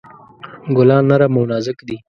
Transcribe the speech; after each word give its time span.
ګلان 0.75 1.03
نرم 1.09 1.33
او 1.37 1.43
نازک 1.51 1.77
دي. 1.87 1.97